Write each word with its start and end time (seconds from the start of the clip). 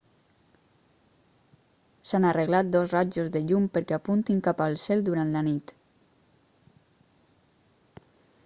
s'han 2.11 2.25
arreglat 2.29 2.71
dos 2.77 2.93
rajos 2.97 3.29
de 3.35 3.41
llum 3.51 3.67
perquè 3.75 3.97
apuntin 3.99 4.41
cap 4.49 4.65
al 4.67 4.79
cel 4.85 5.05
durant 5.11 5.35
la 5.37 5.45
nit 5.49 5.75